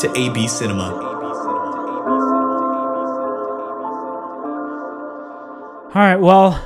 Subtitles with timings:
[0.00, 0.94] to AB Cinema.
[5.92, 6.16] All right.
[6.16, 6.58] Well,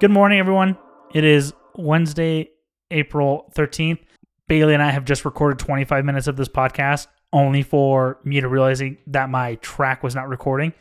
[0.00, 0.78] good morning, everyone.
[1.12, 2.48] It is Wednesday,
[2.90, 3.98] April 13th.
[4.46, 8.48] Bailey and I have just recorded 25 minutes of this podcast, only for me to
[8.48, 10.72] realizing that my track was not recording.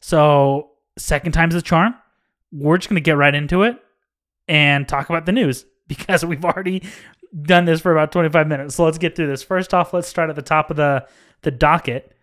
[0.00, 1.94] So, second time's the charm.
[2.50, 3.78] We're just going to get right into it
[4.48, 6.82] and talk about the news because we've already
[7.40, 8.74] done this for about 25 minutes.
[8.74, 9.44] So, let's get through this.
[9.44, 11.06] First off, let's start at the top of the,
[11.42, 12.14] the docket.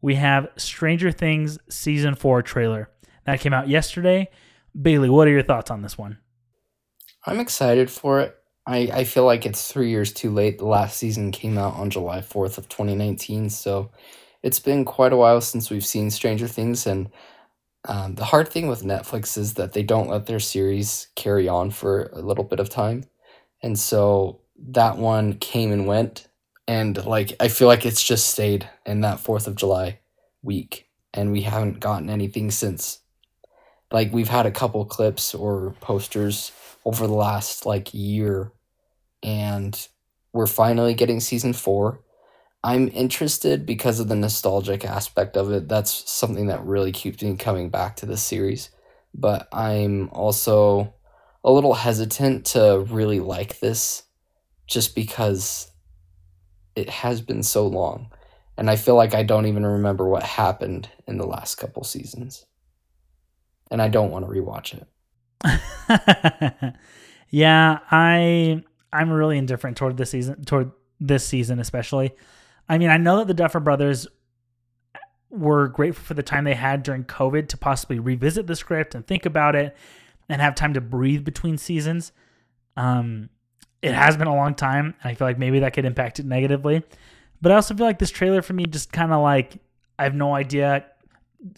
[0.00, 2.90] We have Stranger Things Season 4 trailer.
[3.24, 4.28] That came out yesterday.
[4.80, 6.18] Bailey, what are your thoughts on this one?
[7.26, 8.36] I'm excited for it.
[8.66, 10.58] I, I feel like it's three years too late.
[10.58, 13.90] The last season came out on July 4th of 2019, so
[14.42, 16.86] it's been quite a while since we've seen Stranger Things.
[16.86, 17.10] And
[17.86, 21.70] um, the hard thing with Netflix is that they don't let their series carry on
[21.70, 23.04] for a little bit of time.
[23.62, 26.28] And so that one came and went.
[26.66, 30.00] And like, I feel like it's just stayed in that 4th of July
[30.42, 30.88] week.
[31.12, 33.00] And we haven't gotten anything since.
[33.92, 36.50] Like, we've had a couple clips or posters
[36.84, 38.52] over the last like year
[39.22, 39.88] and
[40.32, 42.00] we're finally getting season 4.
[42.62, 45.68] I'm interested because of the nostalgic aspect of it.
[45.68, 48.70] That's something that really keeps me coming back to the series.
[49.14, 50.94] But I'm also
[51.44, 54.04] a little hesitant to really like this
[54.66, 55.70] just because
[56.76, 58.10] it has been so long.
[58.56, 62.46] And I feel like I don't even remember what happened in the last couple seasons.
[63.70, 64.86] And I don't want to rewatch it.
[67.30, 68.62] yeah, I
[68.92, 70.70] I'm really indifferent toward this season toward
[71.00, 72.14] this season especially.
[72.68, 74.06] I mean, I know that the Duffer brothers
[75.30, 79.06] were grateful for the time they had during COVID to possibly revisit the script and
[79.06, 79.76] think about it
[80.28, 82.12] and have time to breathe between seasons.
[82.76, 83.28] Um,
[83.84, 86.24] it has been a long time, and I feel like maybe that could impact it
[86.24, 86.82] negatively.
[87.42, 89.58] But I also feel like this trailer for me just kind of like
[89.98, 90.86] I have no idea.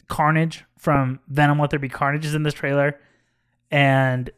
[0.08, 2.98] Carnage from Venom Let There Be Carnage is in this trailer,
[3.70, 4.28] and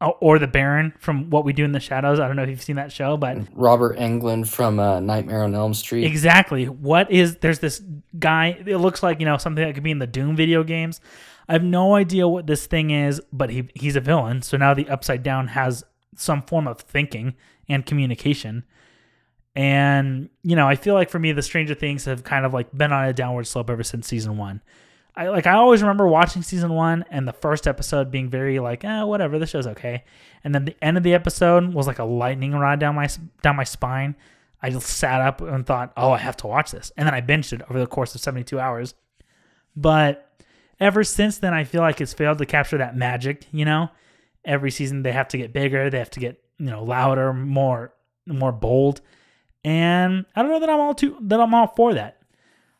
[0.00, 2.20] or the Baron from What We Do in the Shadows.
[2.20, 5.52] I don't know if you've seen that show, but Robert Englund from uh, Nightmare on
[5.52, 6.04] Elm Street.
[6.04, 6.66] Exactly.
[6.66, 7.82] What is there's this
[8.20, 8.62] guy?
[8.64, 11.00] It looks like you know something that could be in the Doom video games.
[11.48, 14.42] I have no idea what this thing is, but he he's a villain.
[14.42, 15.82] So now the Upside Down has
[16.16, 17.34] some form of thinking
[17.68, 18.64] and communication.
[19.54, 22.72] And you know, I feel like for me, the Stranger Things have kind of like
[22.76, 24.62] been on a downward slope ever since season one.
[25.16, 28.84] I like I always remember watching season one and the first episode being very like,
[28.84, 30.04] eh, whatever, this show's okay.
[30.44, 33.08] And then the end of the episode was like a lightning rod down my
[33.42, 34.14] down my spine.
[34.62, 37.22] I just sat up and thought, oh, I have to watch this, and then I
[37.22, 38.94] binged it over the course of seventy two hours.
[39.74, 40.30] But
[40.78, 43.46] ever since then, I feel like it's failed to capture that magic.
[43.52, 43.90] You know,
[44.44, 47.94] every season they have to get bigger, they have to get you know louder, more
[48.26, 49.00] more bold,
[49.64, 52.18] and I don't know that I'm all too that I'm all for that.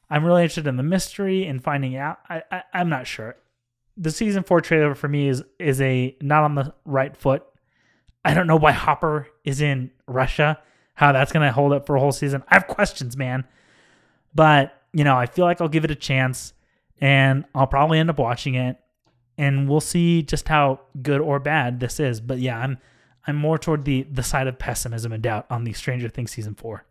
[0.08, 2.18] I'm really interested in the mystery and finding out.
[2.28, 3.36] I, I I'm not sure.
[3.96, 7.44] The season four trailer for me is is a not on the right foot.
[8.24, 10.58] I don't know why Hopper is in Russia.
[10.94, 12.42] How that's gonna hold up for a whole season.
[12.48, 13.44] I have questions, man.
[14.34, 16.52] But you know, I feel like I'll give it a chance,
[17.00, 18.78] and I'll probably end up watching it,
[19.40, 22.20] and we'll see just how good or bad this is.
[22.20, 22.76] But yeah, I'm
[23.26, 26.54] I'm more toward the the side of pessimism and doubt on the Stranger Things season
[26.54, 26.84] four.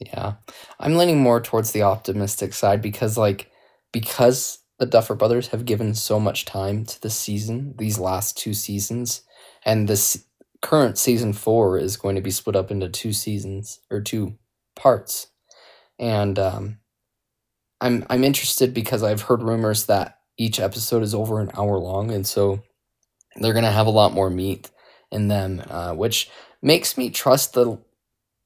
[0.00, 0.34] Yeah.
[0.80, 3.52] I'm leaning more towards the optimistic side because like
[3.92, 8.54] because the Duffer brothers have given so much time to the season, these last two
[8.54, 9.22] seasons,
[9.64, 10.24] and this
[10.62, 14.36] current season 4 is going to be split up into two seasons or two
[14.74, 15.28] parts.
[16.00, 16.78] And um
[17.80, 22.10] I'm I'm interested because I've heard rumors that each episode is over an hour long
[22.10, 22.62] and so
[23.36, 24.70] they're to have a lot more meat
[25.12, 26.30] in them uh, which
[26.62, 27.78] makes me trust the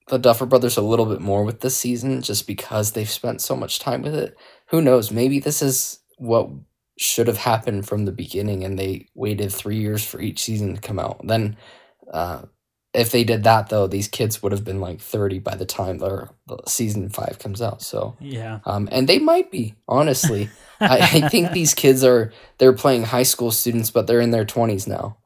[0.09, 3.57] the Duffer Brothers a little bit more with this season just because they've spent so
[3.57, 4.37] much time with it.
[4.69, 5.11] Who knows?
[5.11, 6.51] Maybe this is what
[6.99, 10.81] should have happened from the beginning and they waited three years for each season to
[10.81, 11.27] come out.
[11.27, 11.57] Then,
[12.13, 12.43] uh,
[12.95, 15.99] if they did that though, these kids would have been like 30 by the time
[15.99, 16.31] their
[16.67, 17.83] season five comes out.
[17.83, 18.61] So, yeah.
[18.65, 20.49] Um, and they might be, honestly.
[20.81, 24.45] I, I think these kids are, they're playing high school students, but they're in their
[24.45, 25.19] 20s now.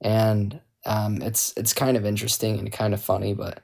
[0.00, 3.62] And um, it's, it's kind of interesting and kind of funny, but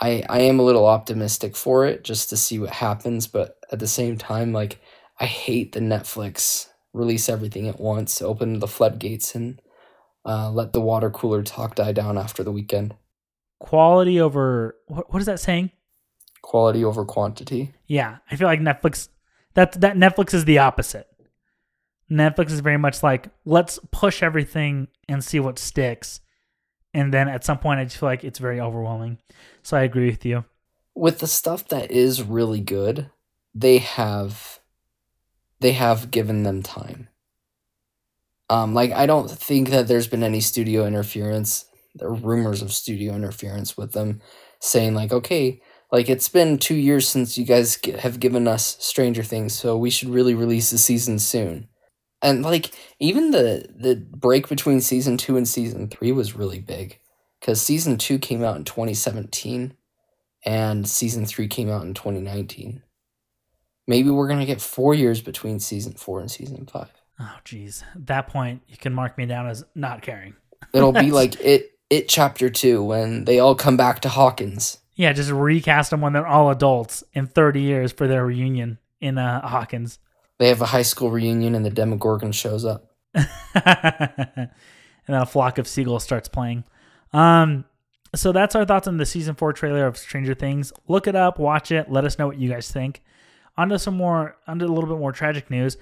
[0.00, 3.78] I I am a little optimistic for it just to see what happens, but at
[3.78, 4.80] the same time, like
[5.20, 9.61] I hate the Netflix release everything at once, open the floodgates, and
[10.24, 12.94] uh, let the water cooler talk die down after the weekend.
[13.58, 15.70] Quality over what, what is that saying?
[16.42, 17.72] Quality over quantity.
[17.86, 19.08] Yeah, I feel like Netflix
[19.54, 21.06] that that Netflix is the opposite.
[22.10, 26.20] Netflix is very much like let's push everything and see what sticks.
[26.94, 29.18] And then at some point I just feel like it's very overwhelming.
[29.62, 30.44] So I agree with you.
[30.94, 33.10] With the stuff that is really good,
[33.54, 34.60] they have
[35.60, 37.08] they have given them time.
[38.50, 41.64] Um, like I don't think that there's been any studio interference.
[41.94, 44.20] There are rumors of studio interference with them
[44.60, 45.60] saying like, okay,
[45.90, 49.90] like it's been two years since you guys have given us Stranger Things, so we
[49.90, 51.68] should really release the season soon.
[52.22, 56.98] And like even the the break between season two and season three was really big,
[57.40, 59.74] because season two came out in twenty seventeen,
[60.46, 62.82] and season three came out in twenty nineteen.
[63.86, 67.01] Maybe we're gonna get four years between season four and season five.
[67.22, 67.84] Oh, geez.
[67.94, 70.34] At that point, you can mark me down as not caring.
[70.74, 74.78] It'll be like it it chapter two when they all come back to Hawkins.
[74.96, 79.18] Yeah, just recast them when they're all adults in 30 years for their reunion in
[79.18, 79.98] uh, Hawkins.
[80.38, 82.90] They have a high school reunion and the Demogorgon shows up.
[83.14, 84.50] and
[85.06, 86.64] then a flock of seagulls starts playing.
[87.12, 87.64] Um,
[88.14, 90.72] so that's our thoughts on the season four trailer of Stranger Things.
[90.88, 93.02] Look it up, watch it, let us know what you guys think.
[93.56, 95.76] On to some more, onto a little bit more tragic news.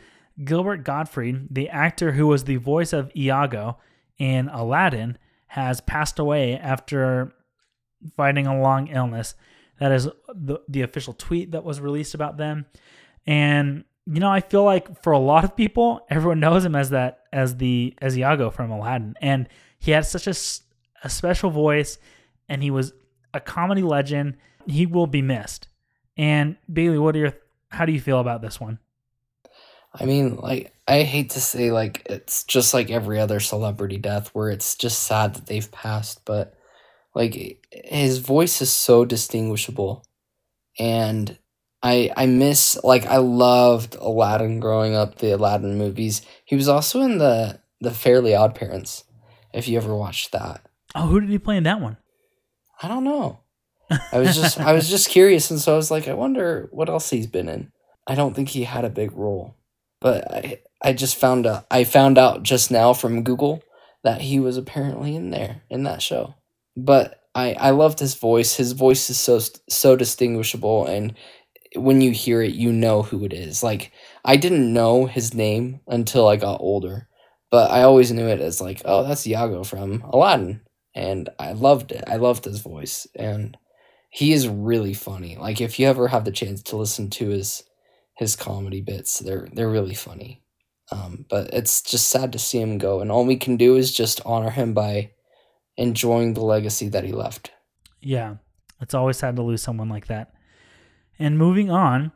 [0.44, 3.78] Gilbert Gottfried, the actor who was the voice of Iago
[4.18, 5.18] in Aladdin,
[5.48, 7.32] has passed away after
[8.16, 9.34] fighting a long illness.
[9.78, 12.66] That is the, the official tweet that was released about them.
[13.26, 16.90] And you know, I feel like for a lot of people, everyone knows him as
[16.90, 19.48] that as the as Iago from Aladdin, and
[19.78, 20.34] he had such a,
[21.04, 21.98] a special voice,
[22.48, 22.92] and he was
[23.32, 24.36] a comedy legend.
[24.66, 25.68] He will be missed.
[26.16, 27.32] And Bailey, what are your
[27.68, 28.78] how do you feel about this one?
[29.92, 34.28] I mean, like I hate to say like it's just like every other celebrity death
[34.28, 36.54] where it's just sad that they've passed, but
[37.14, 40.04] like his voice is so distinguishable
[40.78, 41.36] and
[41.82, 46.22] I I miss like I loved Aladdin growing up, the Aladdin movies.
[46.44, 49.04] He was also in the the Fairly Odd Parents,
[49.52, 50.66] if you ever watched that.
[50.94, 51.96] Oh, who did he play in that one?
[52.82, 53.40] I don't know.
[54.12, 56.88] I was just I was just curious, and so I was like, I wonder what
[56.88, 57.72] else he's been in.
[58.06, 59.56] I don't think he had a big role,
[60.00, 63.62] but I I just found out I found out just now from Google
[64.02, 66.34] that he was apparently in there in that show.
[66.76, 68.56] But I I loved his voice.
[68.56, 71.14] His voice is so so distinguishable, and
[71.76, 73.62] when you hear it, you know who it is.
[73.62, 73.92] Like
[74.24, 77.08] I didn't know his name until I got older,
[77.50, 80.62] but I always knew it as like, oh, that's Iago from Aladdin,
[80.94, 82.04] and I loved it.
[82.06, 83.56] I loved his voice, and
[84.10, 85.36] he is really funny.
[85.36, 87.62] Like if you ever have the chance to listen to his
[88.20, 90.42] his comedy bits, they're they're really funny.
[90.92, 93.94] Um, but it's just sad to see him go, and all we can do is
[93.94, 95.12] just honor him by
[95.78, 97.50] enjoying the legacy that he left.
[98.02, 98.36] Yeah,
[98.78, 100.34] it's always sad to lose someone like that.
[101.18, 102.12] And moving on,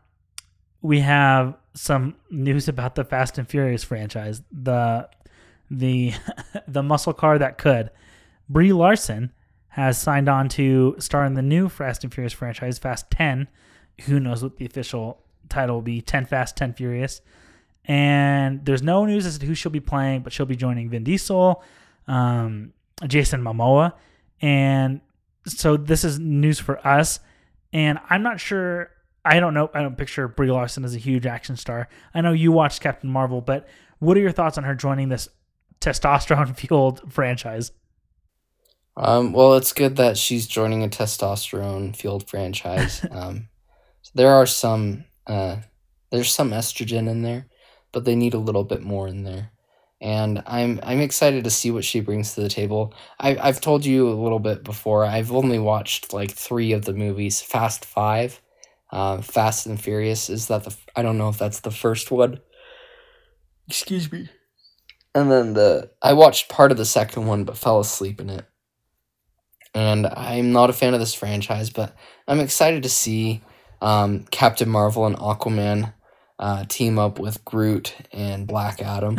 [0.83, 4.43] we have some news about the Fast and Furious franchise.
[4.53, 5.09] The
[5.71, 6.12] the
[6.69, 7.91] the muscle car that could.
[8.51, 9.33] Brie Larson
[9.69, 13.49] has signed on to star in the new Fast and Furious franchise, Fast 10.
[14.03, 16.00] Who knows what the official title will be?
[16.00, 17.20] 10 Fast, 10 Furious.
[17.84, 21.05] And there's no news as to who she'll be playing, but she'll be joining Vin
[21.05, 21.63] Diesel,
[22.08, 22.72] um,
[23.06, 23.93] Jason Momoa.
[24.41, 25.01] And
[25.46, 27.20] so this is news for us.
[27.72, 28.91] And I'm not sure
[29.24, 29.70] I don't know.
[29.72, 31.89] I don't picture Brie Larson as a huge action star.
[32.13, 33.67] I know you watched Captain Marvel, but
[33.98, 35.29] what are your thoughts on her joining this
[35.81, 37.72] testosterone fueled franchise?
[38.96, 43.05] Um, well, it's good that she's joining a testosterone fueled franchise.
[43.10, 43.48] um,
[44.15, 45.57] there are some uh,
[46.11, 47.47] there's some estrogen in there,
[47.93, 49.51] but they need a little bit more in there.
[50.01, 52.95] And I'm I'm excited to see what she brings to the table.
[53.19, 55.05] I I've told you a little bit before.
[55.05, 57.41] I've only watched like three of the movies.
[57.41, 58.41] Fast Five
[58.95, 62.41] uh, Fast and Furious is that the I don't know if that's the first one.
[63.67, 64.29] Excuse me.
[65.17, 68.47] And then the I watched part of the second one but fell asleep in it.
[69.75, 71.97] And I'm not a fan of this franchise, but
[72.29, 73.43] I'm excited to see
[73.84, 75.93] um, Captain Marvel and Aquaman
[76.38, 79.19] uh, team up with Groot and Black Adam.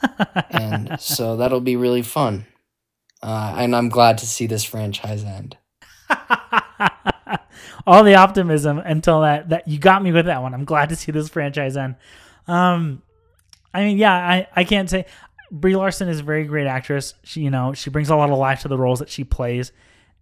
[0.50, 2.46] and so that'll be really fun.
[3.22, 5.56] Uh, and I'm glad to see this franchise end
[7.86, 10.54] all the optimism until that that you got me with that one.
[10.54, 11.96] I'm glad to see this franchise end.
[12.46, 13.02] Um,
[13.72, 15.06] I mean, yeah, I I can't say
[15.50, 17.14] Brie Larson is a very great actress.
[17.24, 19.72] She you know she brings a lot of life to the roles that she plays,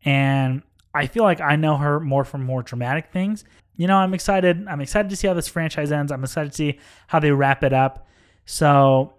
[0.04, 0.62] and
[0.94, 3.44] I feel like I know her more from more dramatic things.
[3.76, 4.66] You know, I'm excited.
[4.68, 6.12] I'm excited to see how this franchise ends.
[6.12, 6.78] I'm excited to see
[7.08, 8.06] how they wrap it up.
[8.44, 9.14] So,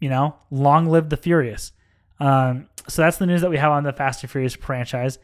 [0.00, 1.72] you know, long live the Furious.
[2.18, 5.18] Um, so that's the news that we have on the Fast and Furious franchise.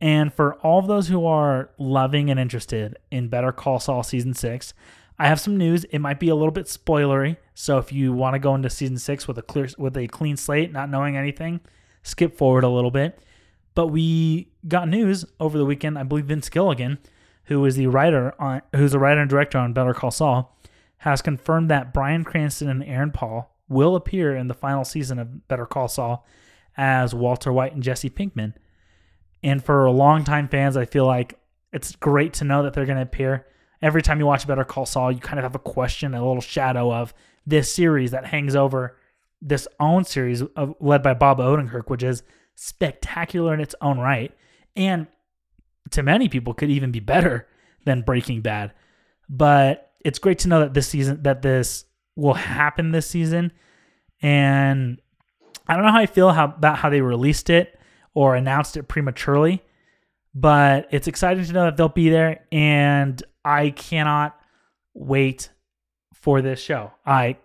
[0.00, 4.34] And for all of those who are loving and interested in Better Call Saul season
[4.34, 4.72] six,
[5.18, 5.84] I have some news.
[5.84, 8.96] It might be a little bit spoilery, so if you want to go into season
[8.96, 11.60] six with a clear with a clean slate, not knowing anything,
[12.02, 13.18] skip forward a little bit.
[13.74, 15.98] But we got news over the weekend.
[15.98, 16.98] I believe Vince Gilligan,
[17.44, 20.56] who is the writer on who's the writer and director on Better Call Saul,
[20.98, 25.48] has confirmed that Bryan Cranston and Aaron Paul will appear in the final season of
[25.48, 26.26] Better Call Saul
[26.76, 28.54] as Walter White and Jesse Pinkman.
[29.42, 31.38] And for longtime fans, I feel like
[31.72, 33.46] it's great to know that they're going to appear.
[33.80, 36.42] Every time you watch Better Call Saul, you kind of have a question, a little
[36.42, 37.14] shadow of
[37.46, 38.96] this series that hangs over
[39.40, 42.22] this own series of, led by Bob Odenkirk, which is
[42.56, 44.36] spectacular in its own right,
[44.76, 45.06] and
[45.90, 47.48] to many people could even be better
[47.84, 48.72] than Breaking Bad.
[49.28, 51.84] But it's great to know that this season that this
[52.16, 53.52] will happen this season,
[54.20, 55.00] and
[55.66, 57.78] I don't know how I feel how, about how they released it
[58.14, 59.62] or announced it prematurely,
[60.34, 64.38] but it's exciting to know that they'll be there, and I cannot
[64.94, 65.50] wait
[66.14, 66.92] for this show.
[67.06, 67.36] I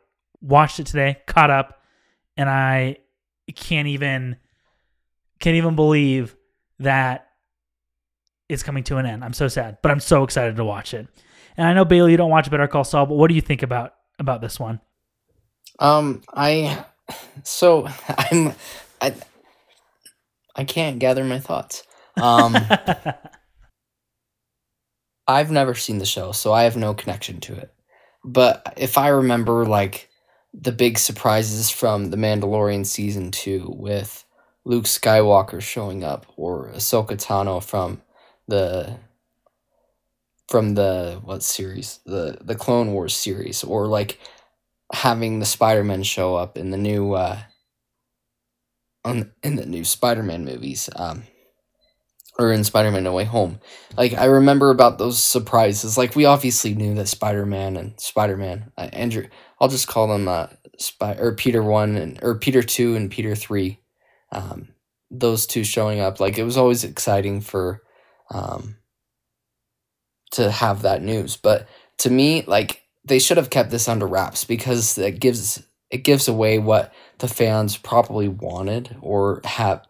[0.41, 1.81] watched it today, caught up,
[2.35, 2.97] and I
[3.55, 4.37] can't even
[5.39, 6.35] can't even believe
[6.79, 7.29] that
[8.49, 9.23] it's coming to an end.
[9.23, 11.07] I'm so sad, but I'm so excited to watch it.
[11.57, 13.63] And I know Bailey, you don't watch Better Call Saul, but what do you think
[13.63, 14.81] about about this one?
[15.79, 16.85] Um, I
[17.43, 18.53] so I'm
[19.01, 19.15] I
[20.55, 21.83] I can't gather my thoughts.
[22.21, 22.55] Um,
[25.27, 27.73] I've never seen the show, so I have no connection to it.
[28.23, 30.09] But if I remember, like
[30.53, 34.23] the big surprises from the Mandalorian season two with
[34.63, 38.01] Luke Skywalker showing up or Ahsoka Tano from
[38.47, 38.97] the
[40.47, 44.19] from the what series the the Clone Wars series or like
[44.93, 47.39] having the Spider-Man show up in the new uh
[49.03, 51.23] on in the new Spider-Man movies um
[52.37, 53.59] or in Spider-Man No Way Home.
[53.97, 55.97] Like I remember about those surprises.
[55.97, 59.27] Like we obviously knew that Spider-Man and Spider-Man uh, Andrew
[59.59, 60.47] I'll just call them uh
[60.77, 63.79] Spy or Peter 1 and or Peter 2 and Peter 3
[64.31, 64.69] um
[65.09, 67.81] those two showing up like it was always exciting for
[68.31, 68.77] um
[70.31, 71.37] to have that news.
[71.37, 71.67] But
[71.99, 76.27] to me, like they should have kept this under wraps because it gives it gives
[76.27, 79.85] away what the fans probably wanted or have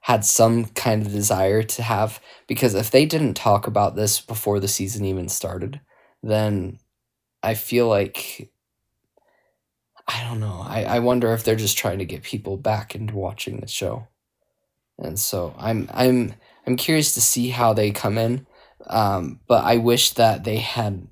[0.00, 4.58] had some kind of desire to have because if they didn't talk about this before
[4.60, 5.80] the season even started,
[6.22, 6.78] then
[7.42, 8.50] I feel like
[10.08, 10.62] I don't know.
[10.64, 14.08] I, I wonder if they're just trying to get people back into watching the show.
[14.98, 16.34] And so I'm I'm
[16.66, 18.46] I'm curious to see how they come in
[18.86, 21.06] um, but I wish that they had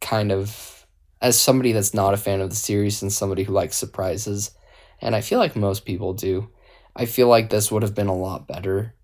[0.00, 0.86] kind of,
[1.20, 4.52] as somebody that's not a fan of the series and somebody who likes surprises,
[5.00, 6.48] and I feel like most people do,
[6.94, 8.94] I feel like this would have been a lot better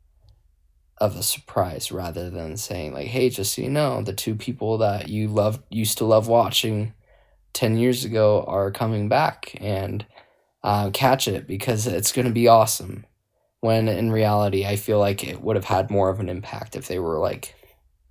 [0.99, 4.79] of a surprise rather than saying like, hey, just so you know, the two people
[4.79, 6.93] that you love used to love watching
[7.53, 10.05] ten years ago are coming back and
[10.65, 13.07] uh, catch it because it's going to be awesome.
[13.61, 16.87] When in reality, I feel like it would have had more of an impact if
[16.87, 17.55] they were like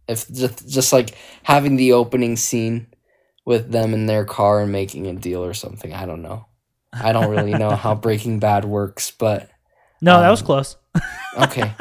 [0.07, 2.87] if just just like having the opening scene
[3.45, 5.93] with them in their car and making a deal or something.
[5.93, 6.45] I don't know.
[6.91, 9.49] I don't really know how Breaking Bad works, but
[10.01, 10.77] no, um, that was um, close.
[11.37, 11.73] okay.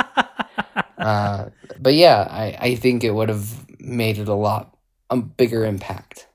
[0.99, 4.76] Uh, but yeah, I, I think it would have made it a lot
[5.11, 6.26] a bigger impact.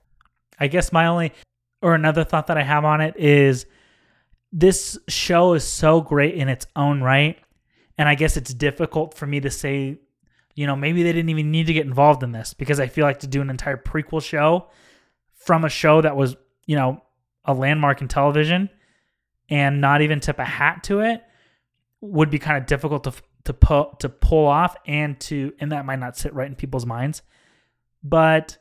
[0.60, 1.34] I guess my only
[1.82, 3.66] or another thought that I have on it is
[4.52, 7.38] this show is so great in its own right.
[7.98, 10.00] And I guess it's difficult for me to say
[10.56, 13.06] you know, maybe they didn't even need to get involved in this because I feel
[13.06, 14.68] like to do an entire prequel show
[15.34, 17.02] from a show that was, you know,
[17.46, 18.70] a landmark in television
[19.50, 21.24] and not even tip a hat to it
[22.00, 25.86] would be kind of difficult to to pull to pull off and to and that
[25.86, 27.22] might not sit right in people's minds.
[28.04, 28.58] But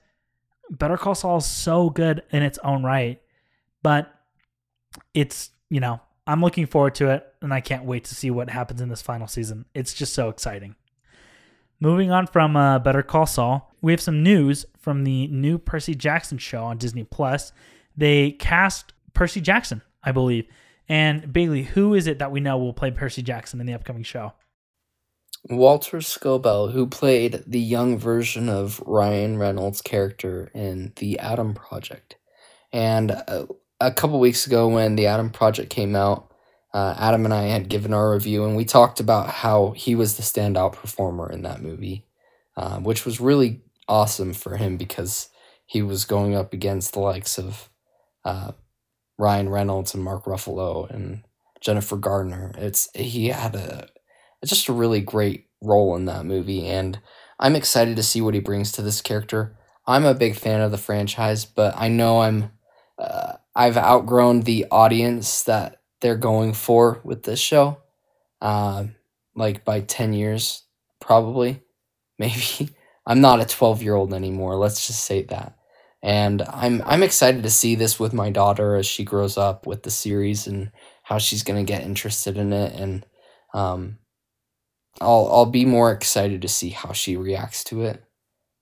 [0.70, 3.20] Better Call Saul is so good in its own right,
[3.82, 4.14] but
[5.12, 8.50] it's you know I'm looking forward to it and I can't wait to see what
[8.50, 9.64] happens in this final season.
[9.74, 10.76] It's just so exciting.
[11.80, 15.94] Moving on from uh, Better Call Saul, we have some news from the new Percy
[15.94, 17.52] Jackson show on Disney Plus.
[17.96, 20.46] They cast Percy Jackson, I believe.
[20.88, 24.02] And Bailey, who is it that we know will play Percy Jackson in the upcoming
[24.02, 24.34] show?
[25.48, 32.16] Walter Scobell, who played the young version of Ryan Reynolds' character in The Adam Project.
[32.72, 33.46] And uh,
[33.80, 36.32] a couple weeks ago, when The Adam Project came out,
[36.72, 40.16] uh, Adam and I had given our review, and we talked about how he was
[40.16, 42.06] the standout performer in that movie,
[42.56, 45.30] uh, which was really awesome for him because
[45.66, 47.68] he was going up against the likes of
[48.24, 48.52] uh,
[49.18, 51.24] Ryan Reynolds and Mark Ruffalo and
[51.60, 52.52] Jennifer Gardner.
[52.56, 53.88] It's he had a
[54.44, 57.00] just a really great role in that movie, and
[57.38, 59.56] I'm excited to see what he brings to this character.
[59.86, 62.52] I'm a big fan of the franchise, but I know I'm
[62.98, 67.82] uh, I've outgrown the audience that they're going for with this show.
[68.40, 68.84] Uh,
[69.34, 70.64] like by 10 years,
[70.98, 71.60] probably,
[72.18, 72.70] maybe.
[73.06, 74.56] I'm not a 12 year old anymore.
[74.56, 75.58] Let's just say that.
[76.02, 79.82] And I'm I'm excited to see this with my daughter as she grows up with
[79.82, 82.72] the series and how she's gonna get interested in it.
[82.74, 83.04] And
[83.52, 83.98] um,
[85.02, 88.02] I'll I'll be more excited to see how she reacts to it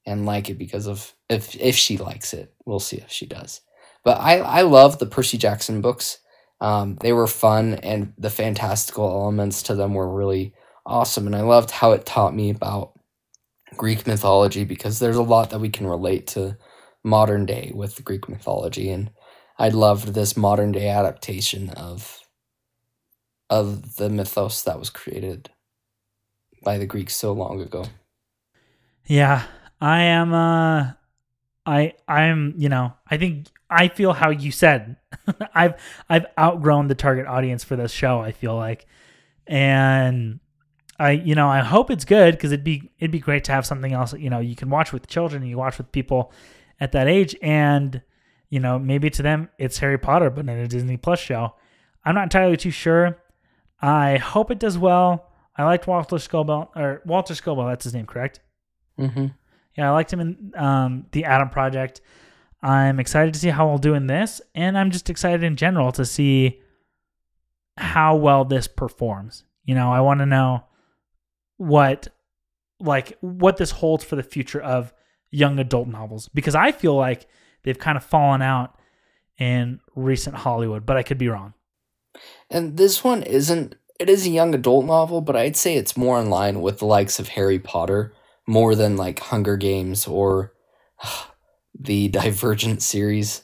[0.04, 2.52] and like it because of if if she likes it.
[2.66, 3.60] We'll see if she does.
[4.04, 6.18] But I I love the Percy Jackson books.
[6.60, 11.26] Um, they were fun and the fantastical elements to them were really awesome.
[11.26, 12.98] And I loved how it taught me about
[13.76, 16.56] Greek mythology because there's a lot that we can relate to
[17.04, 18.90] modern day with Greek mythology.
[18.90, 19.10] And
[19.58, 22.20] I loved this modern day adaptation of
[23.50, 25.50] of the mythos that was created
[26.62, 27.86] by the Greeks so long ago.
[29.06, 29.44] Yeah,
[29.80, 30.34] I am.
[30.34, 30.92] Uh,
[31.64, 32.54] I I'm.
[32.56, 34.96] You know, I think I feel how you said.
[35.54, 35.74] I've
[36.08, 38.20] I've outgrown the target audience for this show.
[38.20, 38.86] I feel like,
[39.46, 40.40] and
[40.98, 43.66] I you know I hope it's good because it'd be it'd be great to have
[43.66, 44.14] something else.
[44.14, 45.44] You know, you can watch with children.
[45.44, 46.32] You watch with people
[46.80, 48.00] at that age, and
[48.48, 51.54] you know maybe to them it's Harry Potter, but in a Disney Plus show.
[52.04, 53.18] I'm not entirely too sure.
[53.82, 55.30] I hope it does well.
[55.56, 57.68] I liked Walter Scobell or Walter Scobell.
[57.68, 58.40] That's his name, correct?
[58.98, 59.26] Mm-hmm.
[59.76, 62.00] Yeah, I liked him in um, the Adam Project.
[62.62, 65.92] I'm excited to see how we'll do in this, and I'm just excited in general
[65.92, 66.60] to see
[67.76, 69.44] how well this performs.
[69.64, 70.64] You know, I want to know
[71.56, 72.08] what
[72.80, 74.92] like what this holds for the future of
[75.30, 77.26] young adult novels because I feel like
[77.62, 78.76] they've kind of fallen out
[79.38, 81.54] in recent Hollywood, but I could be wrong.
[82.50, 86.20] And this one isn't it is a young adult novel, but I'd say it's more
[86.20, 88.14] in line with the likes of Harry Potter
[88.46, 90.54] more than like Hunger Games or
[91.78, 93.42] the Divergent series.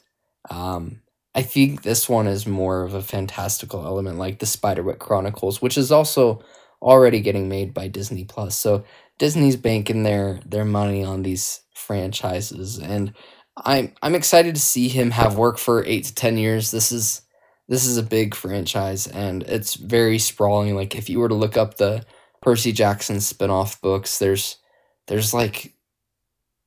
[0.51, 1.01] Um,
[1.35, 5.77] I think this one is more of a fantastical element, like the Spiderwick Chronicles, which
[5.77, 6.45] is also
[6.81, 8.57] already getting made by Disney Plus.
[8.57, 8.85] So
[9.19, 13.13] Disney's banking their their money on these franchises, and
[13.57, 16.71] I'm I'm excited to see him have work for eight to ten years.
[16.71, 17.23] This is
[17.69, 20.75] this is a big franchise, and it's very sprawling.
[20.77, 22.05] Like if you were to look up the
[22.43, 24.59] Percy Jackson spin-off books, there's
[25.07, 25.74] there's like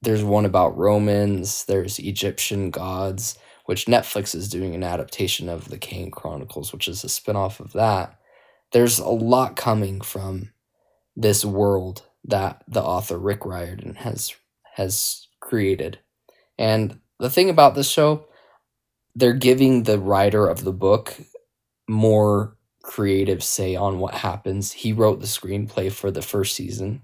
[0.01, 5.77] there's one about Romans, there's Egyptian gods, which Netflix is doing an adaptation of the
[5.77, 8.19] Kane Chronicles, which is a spin-off of that.
[8.71, 10.51] There's a lot coming from
[11.15, 14.35] this world that the author Rick Riordan has
[14.75, 15.99] has created.
[16.59, 18.25] And the thing about this show,
[19.15, 21.15] they're giving the writer of the book
[21.87, 24.71] more creative say on what happens.
[24.71, 27.01] He wrote the screenplay for the first season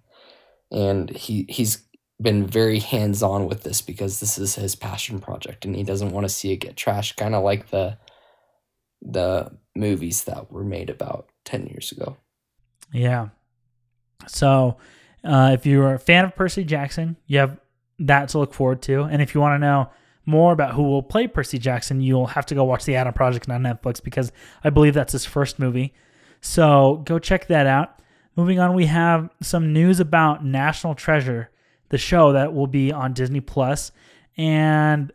[0.71, 1.85] and he he's
[2.23, 6.25] been very hands-on with this because this is his passion project and he doesn't want
[6.25, 7.97] to see it get trashed kind of like the
[9.01, 12.17] the movies that were made about 10 years ago
[12.93, 13.29] Yeah.
[14.27, 14.77] So,
[15.23, 17.59] uh, if you're a fan of Percy Jackson, you have
[17.99, 19.03] that to look forward to.
[19.03, 19.89] And if you want to know
[20.25, 23.49] more about who will play Percy Jackson, you'll have to go watch The Adam Project
[23.49, 24.31] on Netflix because
[24.63, 25.93] I believe that's his first movie.
[26.39, 27.99] So go check that out.
[28.35, 31.49] Moving on, we have some news about National Treasure,
[31.89, 33.91] the show that will be on Disney Plus,
[34.37, 35.11] and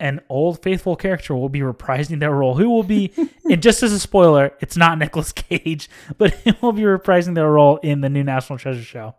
[0.00, 2.54] an old faithful character will be reprising their role.
[2.54, 3.12] Who will be,
[3.50, 7.50] and just as a spoiler, it's not Nicolas Cage, but he will be reprising their
[7.50, 9.14] role in the new National Treasure show.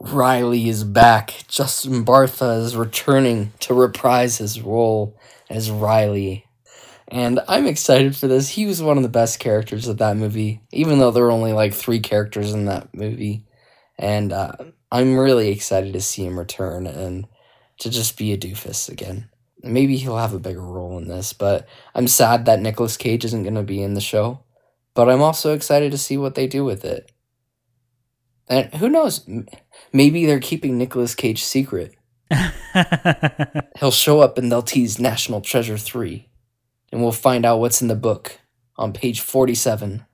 [0.00, 1.44] Riley is back.
[1.48, 5.16] Justin Bartha is returning to reprise his role
[5.48, 6.46] as Riley.
[7.08, 8.48] And I'm excited for this.
[8.48, 11.52] He was one of the best characters of that movie, even though there were only
[11.52, 13.46] like three characters in that movie.
[13.98, 14.52] And uh,
[14.94, 17.26] I'm really excited to see him return and
[17.78, 19.28] to just be a doofus again.
[19.60, 23.42] Maybe he'll have a bigger role in this, but I'm sad that Nicolas Cage isn't
[23.42, 24.44] going to be in the show.
[24.94, 27.10] But I'm also excited to see what they do with it.
[28.48, 29.28] And who knows?
[29.92, 31.96] Maybe they're keeping Nicolas Cage secret.
[33.80, 36.28] He'll show up and they'll tease National Treasure 3.
[36.92, 38.38] And we'll find out what's in the book
[38.76, 40.04] on page 47.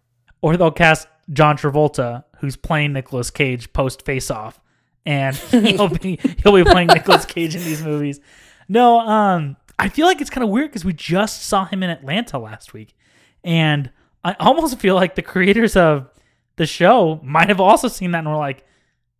[0.41, 4.59] or they'll cast John Travolta, who's playing Nicolas Cage post Face Off,
[5.07, 8.21] and he'll be he'll be playing Nicolas Cage in these movies.
[8.69, 11.91] No, um, I feel like it's kind of weird because we just saw him in
[11.91, 12.95] Atlanta last week,
[13.43, 13.91] and
[14.25, 16.09] I almost feel like the creators of
[16.57, 18.65] the show might have also seen that and were like,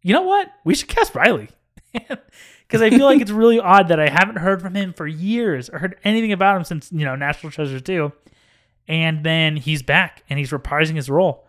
[0.03, 0.51] you know what?
[0.65, 1.49] We should cast Riley.
[2.71, 5.69] Because I feel like it's really odd that I haven't heard from him for years
[5.69, 8.13] or heard anything about him since, you know, National Treasure 2.
[8.87, 11.49] And then he's back and he's reprising his role.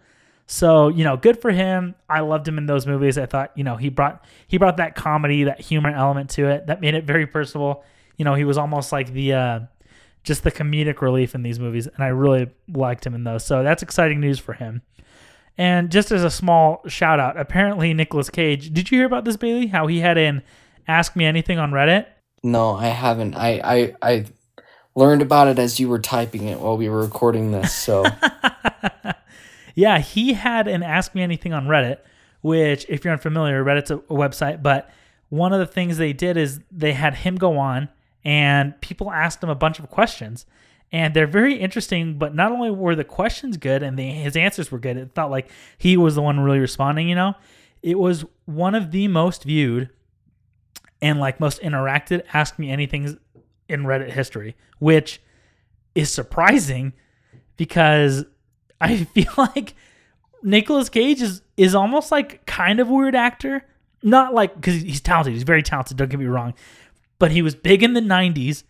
[0.51, 1.95] So, you know, good for him.
[2.09, 3.17] I loved him in those movies.
[3.17, 6.67] I thought, you know, he brought he brought that comedy, that humor element to it
[6.67, 7.85] that made it very personable.
[8.17, 9.59] You know, he was almost like the uh
[10.23, 13.45] just the comedic relief in these movies and I really liked him in those.
[13.45, 14.81] So, that's exciting news for him.
[15.57, 19.37] And just as a small shout out, apparently Nicolas Cage, did you hear about this
[19.37, 19.67] Bailey?
[19.67, 20.43] How he had an
[20.85, 22.07] ask me anything on Reddit?
[22.43, 23.35] No, I haven't.
[23.35, 24.25] I I I
[24.95, 27.73] learned about it as you were typing it while we were recording this.
[27.73, 28.03] So
[29.75, 31.97] yeah, he had an Ask Me Anything on Reddit,
[32.41, 34.61] which, if you're unfamiliar, Reddit's a, a website.
[34.63, 34.89] But
[35.29, 37.89] one of the things they did is they had him go on
[38.23, 40.45] and people asked him a bunch of questions.
[40.91, 44.71] And they're very interesting, but not only were the questions good and the, his answers
[44.71, 47.35] were good, it felt like he was the one really responding, you know?
[47.81, 49.89] It was one of the most viewed
[51.01, 53.17] and like most interacted Ask Me anything
[53.69, 55.21] in Reddit history, which
[55.95, 56.93] is surprising
[57.57, 58.25] because
[58.83, 59.75] I feel like
[60.41, 63.63] Nicolas Cage is is almost like kind of weird actor.
[64.01, 65.97] Not like because he's talented, he's very talented.
[65.97, 66.55] Don't get me wrong,
[67.19, 68.63] but he was big in the '90s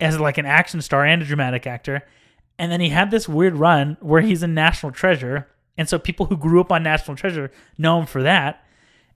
[0.00, 2.02] as like an action star and a dramatic actor,
[2.58, 6.26] and then he had this weird run where he's a National Treasure, and so people
[6.26, 8.62] who grew up on National Treasure know him for that.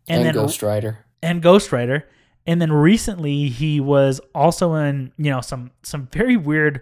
[0.08, 1.00] And, and then Ghost Rider.
[1.22, 2.08] And Ghost Rider,
[2.46, 6.80] and then recently he was also in you know some some very weird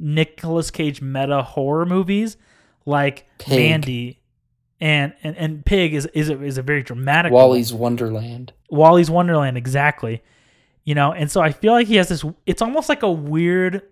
[0.00, 2.36] Nicolas Cage meta horror movies
[2.86, 3.58] like Pig.
[3.58, 4.20] Mandy
[4.80, 7.82] and, and and Pig is is a, is a very dramatic Wally's one.
[7.82, 8.52] Wonderland.
[8.70, 10.22] Wally's Wonderland exactly.
[10.84, 13.82] You know, and so I feel like he has this it's almost like a weird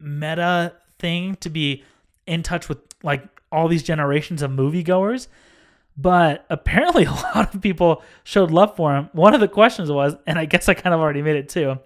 [0.00, 1.84] meta thing to be
[2.26, 5.28] in touch with like all these generations of moviegoers.
[5.96, 9.08] But apparently a lot of people showed love for him.
[9.12, 11.78] One of the questions was, and I guess I kind of already made it too,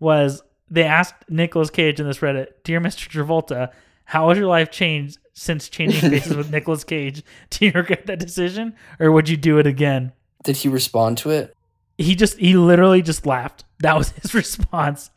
[0.00, 3.08] was they asked Nicolas Cage in this Reddit, Dear Mr.
[3.08, 3.72] Travolta,
[4.04, 7.22] how has your life changed since changing faces with Nicolas Cage.
[7.50, 10.12] Do you regret that decision, or would you do it again?
[10.44, 11.56] Did he respond to it?
[11.96, 13.64] He just he literally just laughed.
[13.80, 15.10] That was his response.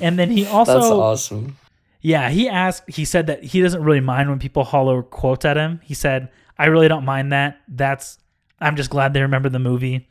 [0.00, 1.56] and then he also That's awesome.
[2.00, 5.56] Yeah, he asked he said that he doesn't really mind when people holler quotes at
[5.56, 5.80] him.
[5.84, 7.60] He said, "I really don't mind that.
[7.68, 8.18] That's
[8.60, 10.08] I'm just glad they remember the movie."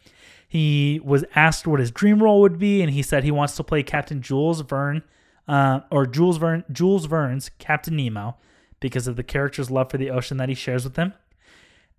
[0.48, 3.64] He was asked what his dream role would be, and he said he wants to
[3.64, 5.02] play Captain Jules Verne,
[5.48, 8.36] uh, or Jules Verne, Jules Verne's Captain Nemo,
[8.82, 11.14] because of the character's love for the ocean that he shares with them.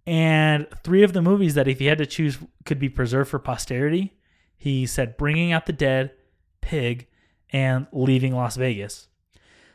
[0.06, 3.38] And three of the movies that, if he had to choose, could be preserved for
[3.38, 4.12] posterity,
[4.58, 6.12] he said Bringing Out the Dead,
[6.60, 7.06] Pig,
[7.50, 9.08] and Leaving Las Vegas.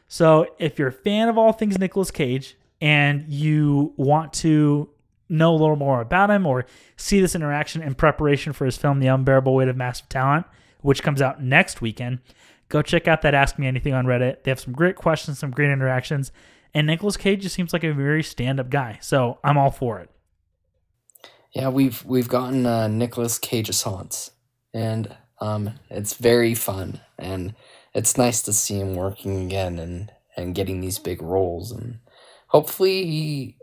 [0.08, 4.89] So, if you're a fan of all things Nicolas Cage and you want to
[5.30, 6.65] know a little more about him or
[6.96, 10.46] see this interaction in preparation for his film The Unbearable Weight of Massive Talent,
[10.82, 12.20] which comes out next weekend,
[12.70, 14.43] go check out that Ask Me Anything on Reddit.
[14.43, 16.32] They have some great questions, some great interactions,
[16.78, 19.00] and Nicolas Cage just seems like a very stand-up guy.
[19.02, 20.10] So I'm all for it.
[21.54, 24.30] Yeah, we've we've gotten uh, Nicolas Cage assance,
[24.74, 27.56] and um, it's very fun, and
[27.96, 31.98] it's nice to see him working again and and getting these big roles, and
[32.50, 33.58] hopefully he,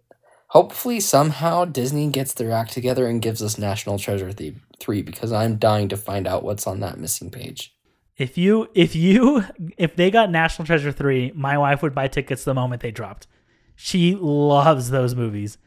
[0.48, 4.32] hopefully somehow Disney gets their act together and gives us National Treasure
[4.80, 7.73] three because I'm dying to find out what's on that missing page.
[8.16, 9.44] If you if you
[9.76, 13.26] if they got National Treasure 3, my wife would buy tickets the moment they dropped.
[13.74, 15.58] She loves those movies.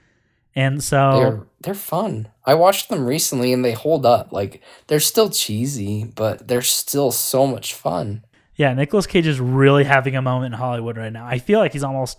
[0.56, 2.30] And so they're they're fun.
[2.46, 4.32] I watched them recently and they hold up.
[4.32, 8.26] Like they're still cheesy, but they're still so much fun.
[8.56, 11.28] Yeah, Nicolas Cage is really having a moment in Hollywood right now.
[11.28, 12.18] I feel like he's almost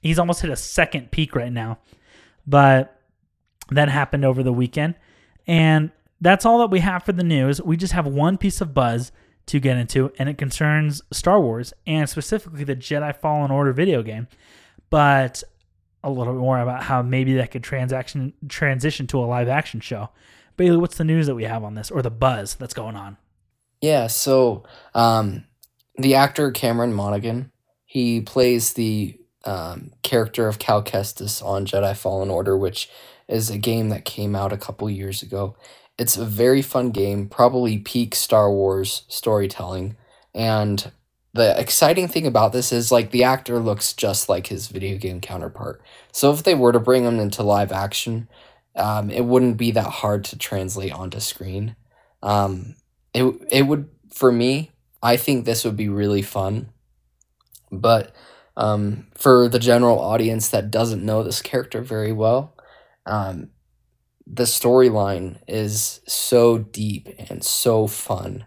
[0.00, 1.78] he's almost hit a second peak right now.
[2.46, 3.00] But
[3.70, 4.94] that happened over the weekend.
[5.46, 7.60] And that's all that we have for the news.
[7.60, 9.10] We just have one piece of buzz
[9.46, 14.02] to get into, and it concerns Star Wars and specifically the Jedi Fallen Order video
[14.02, 14.28] game.
[14.90, 15.42] But
[16.04, 19.80] a little bit more about how maybe that could transaction transition to a live action
[19.80, 20.10] show.
[20.56, 23.16] Bailey, what's the news that we have on this, or the buzz that's going on?
[23.80, 25.44] Yeah, so um,
[25.96, 27.50] the actor Cameron Monaghan,
[27.84, 32.88] he plays the um, character of Cal Kestis on Jedi Fallen Order, which
[33.28, 35.56] is a game that came out a couple years ago.
[35.98, 39.96] It's a very fun game, probably peak Star Wars storytelling.
[40.34, 40.90] And
[41.34, 45.20] the exciting thing about this is like the actor looks just like his video game
[45.20, 45.82] counterpart.
[46.12, 48.28] So if they were to bring him into live action,
[48.76, 51.76] um, it wouldn't be that hard to translate onto screen.
[52.22, 52.76] Um,
[53.14, 54.70] it it would for me.
[55.02, 56.68] I think this would be really fun,
[57.72, 58.14] but
[58.56, 62.54] um, for the general audience that doesn't know this character very well,
[63.06, 63.50] um,
[64.32, 68.46] the storyline is so deep and so fun.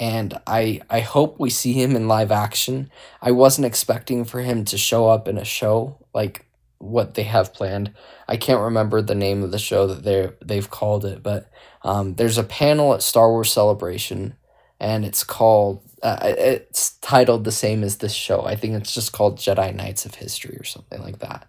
[0.00, 2.90] And I I hope we see him in live action.
[3.20, 6.46] I wasn't expecting for him to show up in a show like
[6.78, 7.92] what they have planned.
[8.26, 11.48] I can't remember the name of the show that they they've called it, but
[11.82, 14.34] um, there's a panel at Star Wars Celebration,
[14.80, 18.44] and it's called uh, it's titled the same as this show.
[18.44, 21.46] I think it's just called Jedi Knights of History or something like that,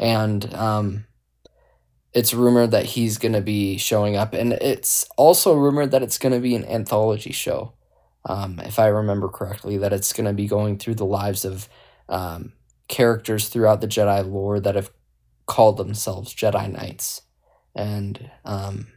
[0.00, 1.04] and um,
[2.14, 6.40] it's rumored that he's gonna be showing up, and it's also rumored that it's gonna
[6.40, 7.74] be an anthology show.
[8.26, 11.68] Um, if I remember correctly, that it's gonna be going through the lives of
[12.08, 12.52] um,
[12.88, 14.90] characters throughout the Jedi lore that have
[15.46, 17.22] called themselves Jedi Knights,
[17.74, 18.88] and um,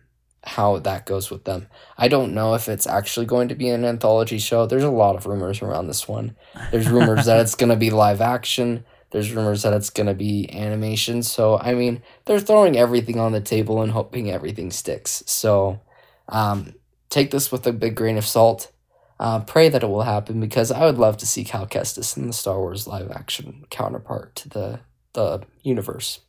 [0.48, 1.68] how that goes with them.
[1.98, 4.66] I don't know if it's actually going to be an anthology show.
[4.66, 6.36] There's a lot of rumors around this one.
[6.72, 8.86] There's rumors that it's going to be live action.
[9.12, 11.24] There's rumors that it's going to be animation.
[11.24, 15.24] So, I mean, they're throwing everything on the table and hoping everything sticks.
[15.26, 15.82] So,
[16.28, 16.74] um,
[17.10, 18.72] take this with a big grain of salt.
[19.20, 22.28] Uh, pray that it will happen because I would love to see Cal Kestis in
[22.28, 24.80] the Star Wars live action counterpart to the
[25.14, 26.20] the universe.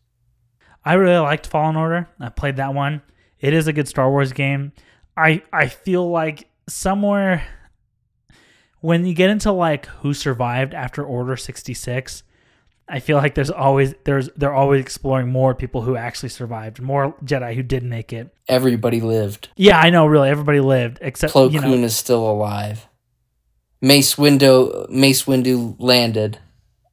[0.85, 2.09] I really liked Fallen Order.
[2.19, 3.03] I played that one.
[3.41, 4.73] It is a good Star Wars game.
[5.17, 7.47] I I feel like somewhere
[8.81, 12.23] when you get into like who survived after Order 66,
[12.89, 17.15] I feel like there's always there's they're always exploring more people who actually survived, more
[17.25, 18.35] Jedi who did make it.
[18.49, 19.51] Everybody lived.
[19.57, 20.07] Yeah, I know.
[20.07, 22.89] Really, everybody lived except Plo you know, is still alive.
[23.83, 26.39] Mace Windu Mace Windu landed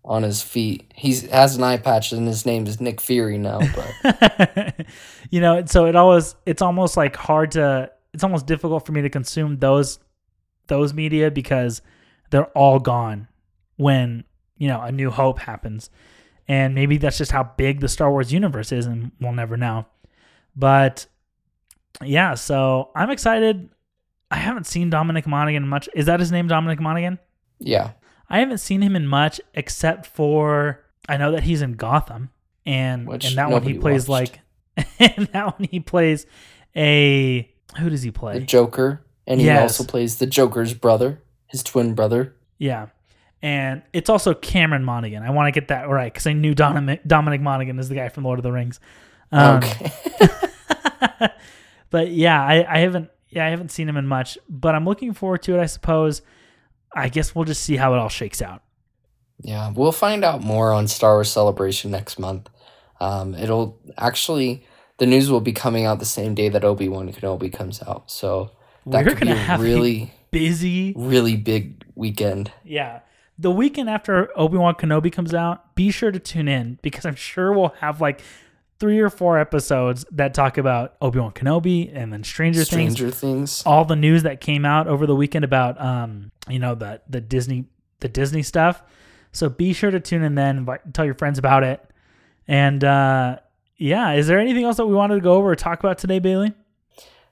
[0.03, 0.91] on his feet.
[0.93, 3.59] He has an eye patch and his name is Nick Fury now.
[3.59, 4.85] But
[5.31, 9.01] you know, so it always it's almost like hard to it's almost difficult for me
[9.01, 9.99] to consume those
[10.67, 11.81] those media because
[12.31, 13.27] they're all gone
[13.77, 14.23] when
[14.57, 15.89] you know a new hope happens
[16.47, 19.85] and maybe that's just how big the star wars universe is and we'll never know
[20.55, 21.05] but
[22.03, 23.69] yeah so i'm excited
[24.31, 27.17] i haven't seen dominic monaghan much is that his name dominic monaghan
[27.59, 27.91] yeah,
[28.29, 32.29] i haven't seen him in much except for i know that he's in gotham
[32.65, 34.39] and Which and that one he plays watched.
[34.77, 34.87] like
[35.17, 36.25] and that one he plays
[36.75, 38.39] a who does he play?
[38.39, 39.79] the Joker, and he Yes.
[39.79, 42.35] also plays the Joker's brother, his twin brother.
[42.57, 42.87] Yeah.
[43.41, 45.21] And it's also Cameron Monaghan.
[45.23, 48.09] I want to get that right because I knew Dominic, Dominic Monaghan is the guy
[48.09, 48.79] from Lord of the Rings.
[49.31, 49.91] Um, okay,
[51.89, 55.13] but yeah, I, I haven't yeah I haven't seen him in much, but I'm looking
[55.13, 55.61] forward to it.
[55.61, 56.21] I suppose.
[56.97, 58.61] I guess we'll just see how it all shakes out.
[59.41, 62.49] yeah, we'll find out more on Star Wars Celebration next month.
[63.01, 64.65] Um, it'll actually
[64.97, 68.09] the news will be coming out the same day that Obi Wan Kenobi comes out,
[68.09, 68.51] so
[68.85, 72.51] that We're could be gonna a have a really Busy, really big weekend.
[72.63, 72.99] yeah.
[73.37, 77.15] The weekend after Obi Wan Kenobi comes out, be sure to tune in because I'm
[77.15, 78.21] sure we'll have like
[78.79, 83.11] three or four episodes that talk about Obi Wan Kenobi and then Stranger, Things Stranger
[83.11, 83.63] Things.
[83.65, 87.21] all the news that came out over the weekend about um you know the the
[87.21, 87.65] Disney
[87.99, 88.83] the Disney stuff.
[89.31, 91.85] So be sure to tune in then, tell your friends about it.
[92.47, 93.39] And uh
[93.77, 96.19] yeah, is there anything else that we wanted to go over or talk about today,
[96.19, 96.53] Bailey?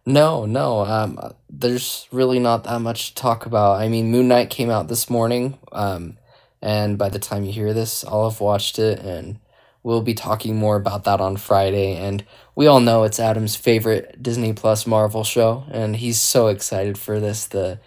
[0.05, 0.81] No, no.
[0.81, 1.17] Um,
[1.49, 3.79] there's really not that much to talk about.
[3.79, 6.17] I mean, Moon Knight came out this morning, um,
[6.61, 9.39] and by the time you hear this, I'll have watched it, and
[9.81, 11.95] we'll be talking more about that on Friday.
[11.95, 16.97] And we all know it's Adam's favorite Disney Plus Marvel show, and he's so excited
[16.97, 17.79] for this the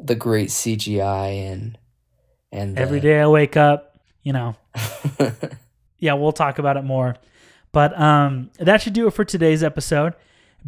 [0.00, 1.78] the great CGI and
[2.50, 4.56] and the- Every day I wake up, you know.
[5.98, 7.14] Yeah, we'll talk about it more.
[7.70, 10.14] But um that should do it for today's episode.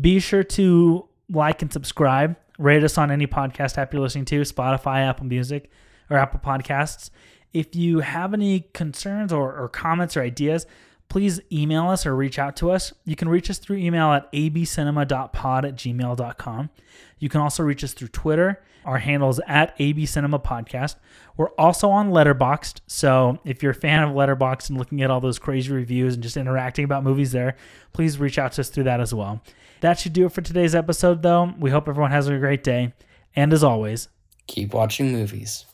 [0.00, 2.37] Be sure to like and subscribe.
[2.59, 5.70] Rate us on any podcast app you're listening to, Spotify, Apple Music,
[6.11, 7.11] or Apple Podcasts.
[7.52, 10.66] If you have any concerns or, or comments or ideas,
[11.09, 12.92] please email us or reach out to us.
[13.04, 16.70] You can reach us through email at abcinema.pod at gmail.com.
[17.18, 18.62] You can also reach us through Twitter.
[18.85, 20.96] Our handle is at abcinema podcast.
[21.37, 25.20] We're also on Letterboxd, so if you're a fan of Letterboxd and looking at all
[25.20, 27.57] those crazy reviews and just interacting about movies there,
[27.92, 29.40] please reach out to us through that as well.
[29.80, 31.52] That should do it for today's episode, though.
[31.58, 32.94] We hope everyone has a great day.
[33.37, 34.08] And as always,
[34.46, 35.64] Keep watching movies.